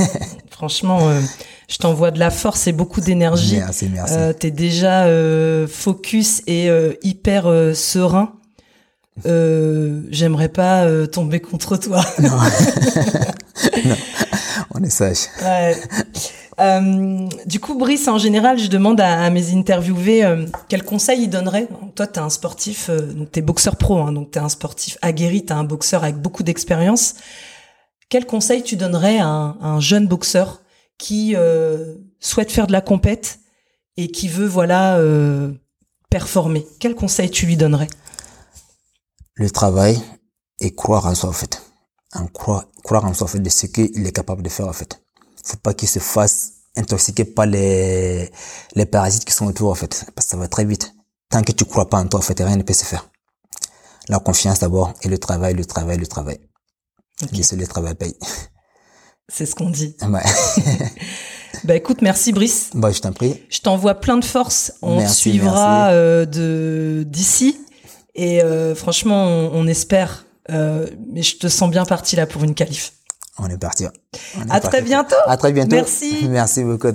Franchement, 0.50 1.08
euh, 1.08 1.20
je 1.68 1.78
t'envoie 1.78 2.10
de 2.10 2.18
la 2.18 2.30
force 2.30 2.66
et 2.66 2.72
beaucoup 2.72 3.00
d'énergie. 3.00 3.58
Merci, 3.58 3.88
merci. 3.92 4.14
Euh, 4.16 4.32
T'es 4.32 4.50
déjà 4.50 5.04
euh, 5.04 5.66
focus 5.66 6.42
et 6.46 6.68
hyper 7.02 7.44
serein. 7.74 8.34
J'aimerais 9.24 10.48
pas 10.48 11.06
tomber 11.06 11.40
contre 11.40 11.76
toi. 11.76 12.04
on 14.74 14.82
est 14.82 14.90
sage. 14.90 15.28
Ouais. 15.42 15.76
Euh, 16.60 17.28
du 17.46 17.60
coup, 17.60 17.78
Brice, 17.78 18.08
en 18.08 18.18
général, 18.18 18.58
je 18.58 18.66
demande 18.66 19.00
à, 19.00 19.22
à 19.22 19.30
mes 19.30 19.54
interviewés 19.54 20.24
euh, 20.24 20.46
quels 20.68 20.82
conseils 20.82 21.22
ils 21.22 21.30
donneraient. 21.30 21.68
Toi, 21.94 22.06
t'es 22.06 22.18
un 22.18 22.30
sportif, 22.30 22.90
euh, 22.90 23.12
donc 23.12 23.30
t'es 23.30 23.42
boxeur 23.42 23.76
pro, 23.76 23.98
hein, 23.98 24.12
donc 24.12 24.32
t'es 24.32 24.40
un 24.40 24.48
sportif 24.48 24.98
aguerri, 25.00 25.44
t'es 25.44 25.52
un 25.52 25.64
boxeur 25.64 26.02
avec 26.02 26.16
beaucoup 26.16 26.42
d'expérience. 26.42 27.14
Quel 28.08 28.26
conseil 28.26 28.62
tu 28.62 28.76
donnerais 28.76 29.18
à 29.18 29.26
un, 29.26 29.50
à 29.60 29.68
un 29.68 29.80
jeune 29.80 30.08
boxeur 30.08 30.62
qui 30.98 31.36
euh, 31.36 31.94
souhaite 32.18 32.50
faire 32.50 32.66
de 32.66 32.72
la 32.72 32.80
compète 32.80 33.38
et 33.96 34.08
qui 34.08 34.26
veut, 34.26 34.46
voilà, 34.46 34.96
euh, 34.96 35.52
performer? 36.10 36.66
Quel 36.80 36.94
conseil 36.96 37.30
tu 37.30 37.46
lui 37.46 37.56
donnerais? 37.56 37.88
Le 39.34 39.48
travail 39.50 40.00
et 40.58 40.74
croire 40.74 41.06
en 41.06 41.14
soi, 41.14 41.30
en 41.30 41.32
fait. 41.32 41.62
En 42.14 42.26
croire, 42.26 42.64
croire 42.82 43.04
en 43.04 43.14
soi, 43.14 43.26
en 43.26 43.28
fait, 43.28 43.38
de 43.38 43.48
ce 43.48 43.66
qu'il 43.66 44.04
est 44.04 44.12
capable 44.12 44.42
de 44.42 44.48
faire, 44.48 44.66
en 44.66 44.72
fait. 44.72 45.00
Faut 45.48 45.56
pas 45.56 45.74
qu'il 45.74 45.88
se 45.88 45.98
fasse 45.98 46.52
intoxiquer 46.76 47.24
par 47.24 47.46
les, 47.46 48.30
les 48.74 48.86
parasites 48.86 49.24
qui 49.24 49.32
sont 49.32 49.46
autour, 49.46 49.70
en 49.70 49.74
fait. 49.74 50.04
Parce 50.14 50.26
que 50.26 50.30
ça 50.32 50.36
va 50.36 50.46
très 50.48 50.64
vite. 50.64 50.94
Tant 51.30 51.42
que 51.42 51.52
tu 51.52 51.64
crois 51.64 51.88
pas 51.88 51.98
en 51.98 52.06
toi, 52.06 52.20
en 52.20 52.22
fait, 52.22 52.38
rien 52.38 52.56
ne 52.56 52.62
peut 52.62 52.72
se 52.74 52.84
faire. 52.84 53.08
La 54.08 54.18
confiance 54.18 54.60
d'abord 54.60 54.94
et 55.02 55.08
le 55.08 55.18
travail, 55.18 55.54
le 55.54 55.64
travail, 55.64 55.98
le 55.98 56.06
travail. 56.06 56.38
Ok. 57.22 57.30
Le 57.36 57.42
seul 57.42 57.58
le 57.58 57.66
travail 57.66 57.94
paye. 57.94 58.14
C'est 59.28 59.44
ce 59.46 59.54
qu'on 59.54 59.70
dit. 59.70 59.96
Ouais. 60.02 60.22
Bah 61.64 61.74
écoute, 61.74 62.02
merci 62.02 62.32
Brice. 62.32 62.70
bah, 62.74 62.92
je 62.92 63.00
t'en 63.00 63.10
prie. 63.12 63.42
Je 63.48 63.60
t'envoie 63.60 63.94
plein 63.94 64.18
de 64.18 64.24
force. 64.24 64.72
On 64.82 65.02
te 65.04 65.10
suivra 65.10 65.88
euh, 65.90 66.24
de 66.26 67.04
d'ici. 67.06 67.58
Et 68.14 68.42
euh, 68.42 68.74
franchement, 68.74 69.26
on, 69.26 69.50
on 69.54 69.66
espère. 69.66 70.26
Euh, 70.50 70.86
mais 71.12 71.22
je 71.22 71.36
te 71.38 71.48
sens 71.48 71.70
bien 71.70 71.84
parti 71.84 72.16
là 72.16 72.26
pour 72.26 72.44
une 72.44 72.54
qualif. 72.54 72.92
On 73.38 73.48
est 73.48 73.58
parti. 73.58 73.86
On 73.86 74.40
est 74.40 74.42
À 74.44 74.60
parti. 74.60 74.68
très 74.68 74.82
bientôt. 74.82 75.16
À 75.26 75.36
très 75.36 75.52
bientôt. 75.52 75.76
Merci. 75.76 76.26
Merci 76.28 76.64
beaucoup. 76.64 76.88